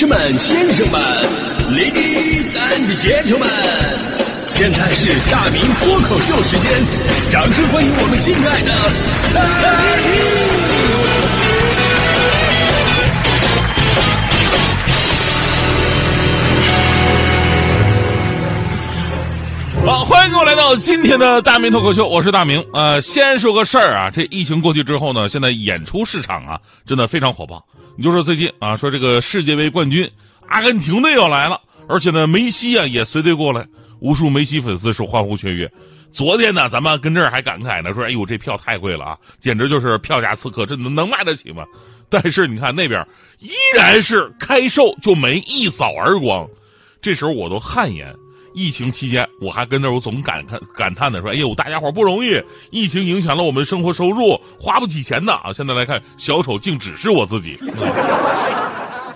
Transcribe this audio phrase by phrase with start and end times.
[0.00, 0.98] 士们、先生们
[1.68, 3.98] ，Ladies and Gentlemen，
[4.50, 6.82] 现在是大明脱口秀时间，
[7.30, 8.72] 掌声欢迎我们敬爱的
[9.34, 9.42] 大
[10.00, 10.16] 明！
[19.84, 22.64] 好，欢迎各位来到今天的大明脱口秀，我是大明。
[22.72, 27.62] 呃，先说个事儿啊，这疫情过去之后呢，现在演出市场啊，真的非常火爆。
[28.00, 30.10] 你就说最近啊，说这个世界杯冠军
[30.48, 33.66] 阿根廷队要来了，而且呢，梅西啊也随队过来，
[34.00, 35.70] 无数梅西粉丝是欢呼雀跃。
[36.10, 41.66] 昨天呢，咱们跟这儿还感慨呢，说哎呦这票太贵了啊，简直就是票价刺客，这能能买得起吗？
[42.08, 43.06] 但是你看那边
[43.38, 46.48] 依然是开售就没一扫而光，
[47.02, 48.16] 这时候我都汗颜。
[48.52, 57.56] 疫情期间，我还跟那我总感叹感叹的说：“哎呦，大家伙不容易，疫情影响了我们生活收入，花不起钱的啊！”现在来看，小丑竟只是我自己。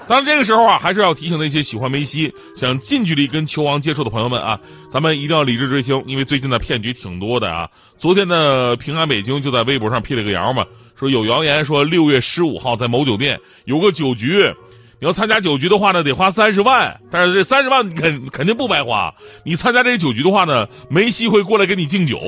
[0.07, 4.61] 当然，这个时候啊，还是要提醒那些喜欢梅西、想近距离跟球王接触的朋友们啊，
[4.91, 7.71] 咱们一定要理智追星，因为最近的骗局挺多的啊。
[7.99, 10.67] 昨天的平安北京就在微博上辟了个谣嘛，
[10.99, 14.55] 说有谣言说六月十五号在某酒店有个酒局。
[15.01, 19.13] 你要参加酒局的话呢，得花三十万，但是这三十万肯肯定不白花。
[19.45, 22.19] 你参加这个酒局的话呢，梅西会过来给你敬酒，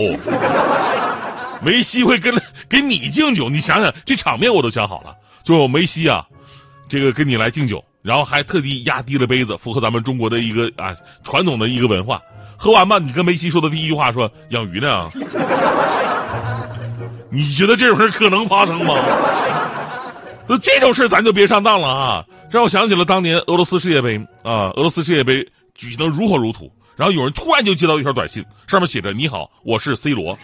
[1.63, 2.35] 梅西会跟
[2.69, 3.49] 给你敬酒。
[3.49, 6.27] 你想想这场面我都想好了，就梅西啊，
[6.89, 12.21] 这个跟你来敬酒，然后还特地压低了杯子，符合咱们中国的一个啊传统的一个文化。
[12.59, 15.09] 喝完吧，你跟梅西说的第一句话说养鱼呢？
[17.31, 18.95] 你觉得这种事可能发生吗？
[20.49, 22.25] 那这种事咱就别上当了啊！
[22.51, 30.39] 让我想起了当年俄罗斯世界杯啊，俄罗斯世界杯举行的如火如荼，然后有人突然就接到一条短信，上面写着：“你好，我是 C 罗，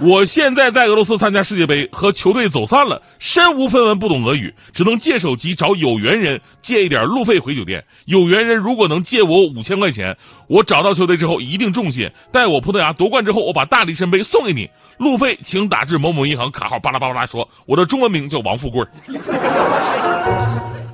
[0.00, 7.84] 我现在在俄罗斯参加世界杯，和球队走散了，身无分文，不懂俄语，只能借手机找有缘人借一点路费回酒店。
[8.04, 10.16] 有缘人如果能借我五千块钱，
[10.48, 14.68] 我找到球队之后一定重谢，待我葡萄牙夺冠之后，我把大力神杯送给你。
[14.98, 18.84] 路费请打至某某银行卡号。”巴拉巴拉说：“我的中文名叫王富贵。”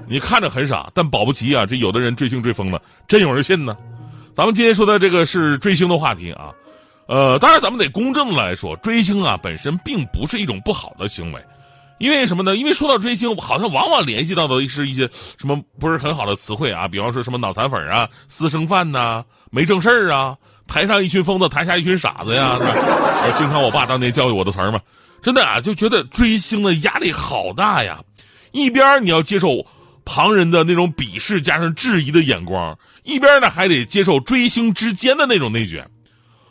[0.08, 3.76] 你看着很傻，但保不齐啊，这有的人追星追疯了，真有人信呢。
[4.34, 6.50] 咱们今天说的这个是追星的话题啊，
[7.10, 11.44] 呃，当然咱们得公正来说，追星啊本身并不是一种不好的行为，
[11.98, 12.56] 因为什么呢？
[12.56, 20.36] 因为说到追星，好像往往联系到的是一些什么不是很好的词汇啊，比方说什么脑残粉啊、私生饭呐、没正事儿啊、
[20.68, 22.56] 台上一群疯子，台下一群傻子呀，
[23.36, 24.78] 经常我爸当年教育我的词儿嘛，
[25.20, 28.04] 真的啊，就觉得追星的压力好大呀，
[28.52, 29.66] 一边你要接受。
[30.02, 35.88] 旁人的那种鄙视加上质疑的眼光，一边呢还得接受追星之间的那种内卷。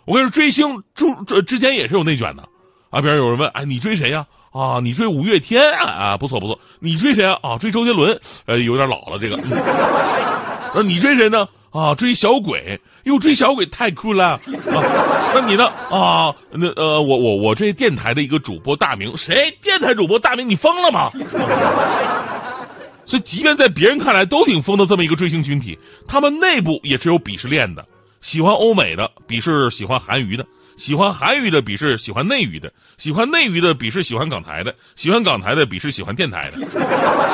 [0.09, 2.50] 我跟你说，追星之之间也是有内卷的
[2.90, 3.00] 啊。
[3.00, 4.25] 比如有人问，哎，你追谁呀？
[4.52, 6.18] 啊，你追五月天啊？
[6.18, 6.59] 不错不错。
[6.80, 7.38] 你追谁啊？
[7.44, 8.20] 啊追周杰伦？
[8.47, 9.38] 呃，有点老了这个。
[10.74, 11.47] 那你追谁呢？
[11.70, 12.81] 啊，追小鬼。
[13.03, 14.42] 又追小鬼太酷了。
[14.47, 15.68] 那你呢？
[15.92, 19.16] 啊，那呃，我我我追电台的一个主播大明。
[19.16, 19.56] 谁？
[19.62, 20.50] 电台主播大明？
[20.50, 21.12] 你疯了吗？
[23.06, 25.78] 所以，即便在别人看来都挺疯的这么一个追星群体，
[26.08, 27.86] 他们内部也是有鄙视链的。
[28.22, 30.46] 喜欢欧美的鄙视喜欢韩娱的，
[30.78, 36.58] 喜欢韩娱的鄙视喜欢内娱的，喜欢内娱的鄙视喜欢港台的，喜欢港台的鄙视喜欢电台的。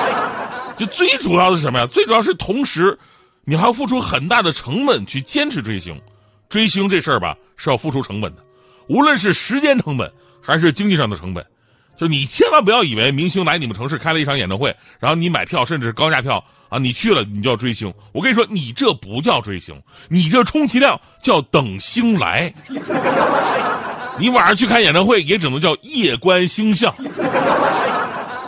[0.78, 1.88] 就最主要的是什么呀？
[1.88, 3.00] 最主要是同时，
[3.46, 6.02] 你还要付出很大的成本去坚持追星。
[6.50, 8.44] 追星这事儿吧，是要付出成本的，
[8.88, 11.46] 无论是时间成本还是经济上的成本。
[11.98, 17.94] 就你千万不要以为明星来你们城市开了一场演唱会，然后你买票甚至是高价票啊，你去了你就要追星。
[18.12, 22.54] 我跟你说，你这不叫追星，你这充其量叫等星来。
[24.20, 26.94] 你晚上去看演唱会也只能叫夜观星象。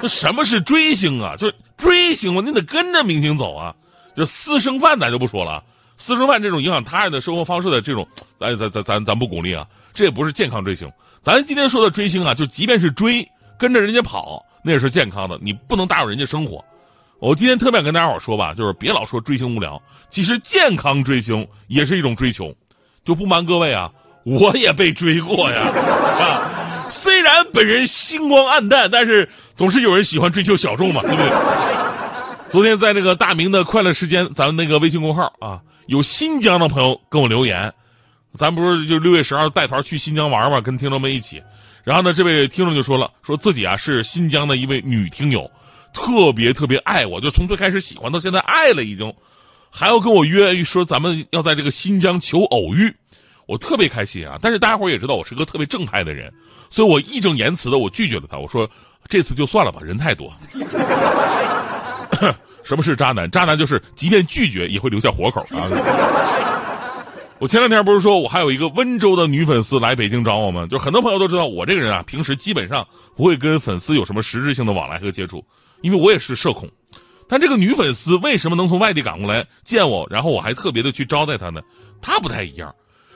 [0.02, 1.35] 那什么是追星啊？
[1.38, 3.75] 就是追星嘛，你得跟着明星走啊。
[4.16, 5.64] 就私生饭咱就不说了，
[5.96, 8.08] 私生饭这种影响他人的生活方式的这种，
[8.40, 10.91] 咱咱咱咱咱不鼓励啊，这也不是健康追星。
[11.24, 13.29] 咱今天说的追星啊，就即便是追。
[13.57, 15.38] 跟着人家跑，那也是健康的。
[15.41, 16.63] 你不能打扰人家生活。
[17.19, 22.55] 我今天特别跟大家伙说吧，就是别老说追星无聊，其实健康追星也是一种追求。
[23.03, 23.91] 就不瞒各位啊，
[24.23, 25.61] 我也被追过呀。
[25.66, 31.32] 啊，虽然本人星光暗淡，但是总是有人喜欢追求小众嘛，对不对？
[32.49, 37.73] 昨天在那个大明的快乐时间，咱们那个微信公号啊，有新疆的朋友跟我留言，
[38.37, 41.41] 咱不是就六月十二带团去新疆玩嘛，跟听众们一起。
[41.87, 45.49] 然后呢，这位听众就说了，说自己啊是新疆的一位女听友，
[45.93, 49.13] 特别特别爱我，就从最开始喜欢到现在爱了，已经
[49.72, 52.93] 还要跟我约说咱们要在这个新疆求偶遇，
[53.45, 54.37] 我特别开心啊！
[54.41, 56.34] 但是大家伙也知道我是个特别正派的人，
[56.72, 58.69] 所以我义正言辞的我拒绝了他，我说
[59.07, 60.35] 这次就算了吧，人太多。
[62.66, 63.31] 什么是渣男？
[63.31, 65.72] 渣男就是即便拒绝也会留下活口啊。
[67.39, 70.66] 我前两天不是说我还有一个温州的女粉丝来北京找我吗？
[70.66, 75.45] 就很多朋友都知道我这个人啊，平时基本上不会跟粉丝有什么实质性的往来和接触，
[75.81, 76.67] 因为我也是社恐。
[77.29, 81.61] 但这个女粉丝为什么能从外地赶过来见我，然后我还特别的去招待她呢？
[82.01, 82.73] 她不太一样，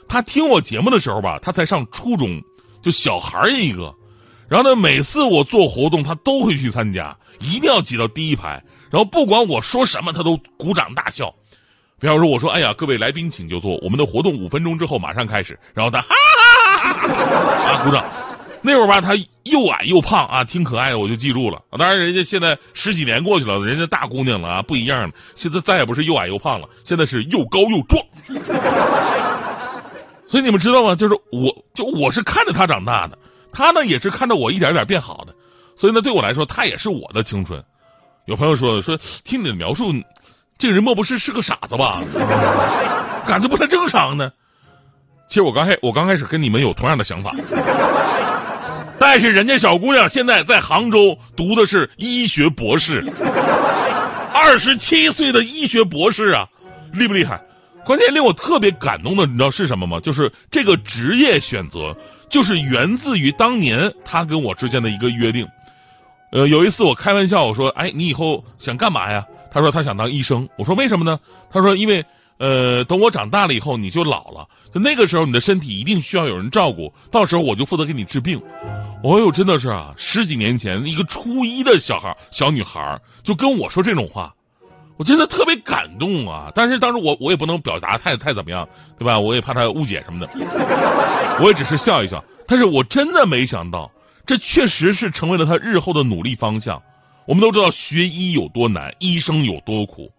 [0.07, 2.41] 她听我节目的时候吧，她才上初中，
[2.83, 3.95] 就小孩一个。
[4.47, 8.63] 然后呢，每次我做活动，她都会去参加，一定要挤到第一排。
[8.91, 11.33] 然后不管我说什么，她都鼓掌大笑。
[12.01, 16.07] 比方说，我说：“哎呀，各位来宾请就坐，我们的活动五分钟之后马上开始。”然后他哈
[16.79, 18.03] 哈哈哈啊鼓掌。
[18.63, 21.61] 那会儿吧，他又矮又胖啊，挺可爱的，我就记住了。
[21.77, 25.11] 当然，人家现在十几年过去了，人家大姑娘了啊，不一样了。
[25.35, 28.03] 现在再也不是又矮又胖了，现在是又高又壮。
[30.27, 30.95] 所以你们知道吗？
[30.95, 33.17] 就是我就我是看着他长大的，
[33.53, 35.35] 他呢也是看着我一点点变好的。
[35.77, 37.63] 所以呢，对我来说，他也是我的青春。
[38.25, 39.91] 有朋友说说，听你的描述。
[40.61, 42.03] 这个人莫不是是个傻子吧？
[43.25, 44.31] 感觉不太正常呢。
[45.27, 47.33] 其实我刚开我刚开始跟你们有同样的想法，
[48.99, 53.03] 但是人家小姑娘现在在杭州读的是医学博士，
[54.31, 56.47] 二十七岁的医学博士啊，
[56.93, 57.41] 厉不厉害？
[57.83, 59.99] 关键令我特别感动的，你知道是什么吗？
[59.99, 61.97] 就是这个职业选择，
[62.29, 65.47] 就是源自于当年他跟我之间的一个约定。
[66.31, 71.19] 呃，有一次我开玩笑我说：“哎，你以后想干嘛呀？”他说他想当医生，我说为什么呢？
[71.51, 72.05] 他说因为
[72.37, 78.41] 呃，等我长大了以后你就老了，就那个时候你的身体一定需要有人照顾，到时候我就负责给你治病。
[79.03, 84.33] 哦呦，真的是啊，十几年前一个初一的小孩小女孩就跟我说这种话，
[84.97, 86.51] 我真的特别感动啊！
[86.55, 89.19] 但是当时我我也不能表达太太怎么样，对吧？
[89.19, 90.29] 我也怕他误解什么的，
[91.41, 92.23] 我也只是笑一笑。
[92.47, 93.91] 但是我真的没想到，
[94.25, 96.81] 这确实是成为了他日后的努力方向。
[97.25, 100.11] 我们都知道学医有多难，医生有多苦，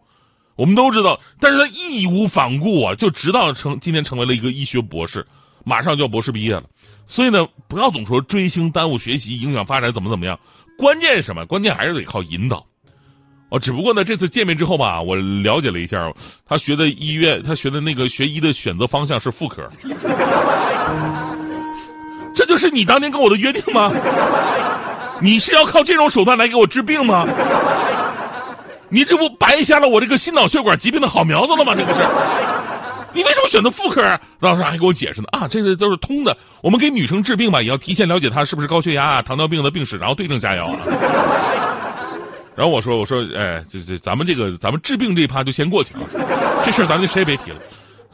[0.56, 5.26] 我们都知道，但是他义无反顾啊，就直到成今天成为了一个医学博士，
[5.64, 6.64] 马上就要博士毕业了。
[7.06, 10.38] 所以呢，不要总说追星耽误学习，影响发展，怎么怎么样？
[10.78, 11.44] 关键是什么？
[11.46, 12.66] 关键还是得靠引导。
[13.50, 16.10] 哦，只不过呢，这次见面之后吧，我了解了一下，
[16.46, 19.69] 他学的医院，他学的那个学医的选择方向是妇科。
[22.34, 23.93] 这就是你当年跟我的约定吗？
[25.23, 27.25] 你是要靠这种手段来给我治病吗？
[28.91, 31.75] 你这不白瞎了我这个心脑血管疾病的好苗子了吗？
[31.75, 32.01] 这不是？
[33.15, 34.19] 你为什么选择妇科？
[34.41, 36.37] 当时还给我解释呢啊，这个都是通的。
[36.61, 40.67] 我们给女生治病吧，也要提前了解她是不是高血压、糖尿病的病史，然后对症下药。
[40.67, 40.77] 啊
[42.55, 46.01] 然后我说，我说，哎，这这，咱们这个，咱们治病这一趴就先过去了，
[46.67, 47.57] 这事儿咱就谁也别提了。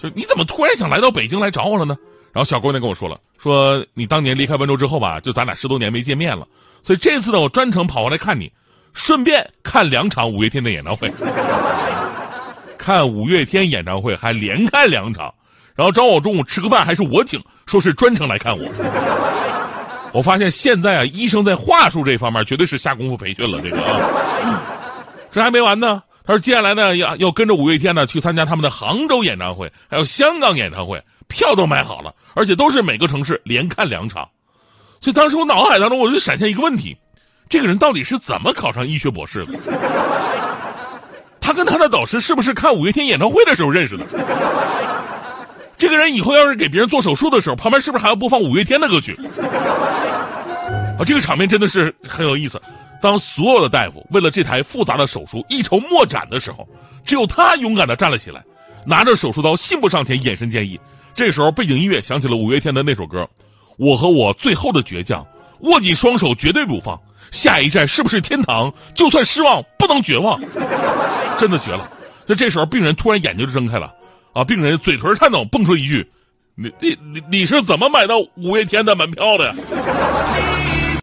[0.00, 1.96] 就你怎么突然想来到北京来找我了呢？
[2.32, 6.46] 然后小姑娘跟我说了，说你当年离开温州之后吧，就咱俩十多年没见面了。
[6.82, 8.52] 所以这次呢，我专程跑过来看你，
[8.94, 11.12] 顺便看两场五月天的演唱会，
[12.78, 15.34] 看五月天演唱会还连看两场，
[15.74, 18.64] 然后找我中午吃个饭还是我请，说是专程来看我。
[20.14, 23.60] 我发现现在啊，医生在话术这方面绝对是下功夫培训了。
[23.60, 24.62] 这个啊，
[25.30, 26.02] 这还没完呢。
[26.24, 34.28] 他说接下来呢要要跟着五月天呢去参加他们的杭州演唱会，还有香港演唱会，票都买好了，而且都是每个城市连看两场。
[35.00, 36.96] 所以当时我脑海当中我就闪现一个问题：
[37.48, 39.58] 这个人到底是怎么考上医学博士的？
[41.40, 44.04] 他跟他的导师是不是看五月天演唱会的时候认识的？
[45.78, 49.16] 这个人以后要是给别人做手术的时候，旁边是不是还要播放五月天的歌曲？
[50.98, 52.60] 啊，这个场面真的是很有意思。
[53.00, 56.66] 当所有的大夫为了这台复杂的手术一筹莫展的时候，
[57.04, 58.42] 只有他勇敢的站了起来，
[58.84, 60.80] 拿着手术刀信步上前，眼神坚毅。
[61.14, 63.28] 这时候背景音乐响起了五月天的那首歌。
[63.78, 65.26] 我和我最后的倔强，
[65.60, 67.00] 握紧双手，绝对不放。
[67.30, 68.72] 下一站是不是天堂？
[68.94, 70.40] 就算失望，不能绝望。
[71.38, 71.88] 真的绝了！
[72.26, 73.92] 就这时候，病人突然眼睛就睁开了，
[74.32, 76.10] 啊，病人嘴唇颤抖，蹦出一句
[76.56, 79.54] ：“你你你你是怎么买到五月天的门票的呀？”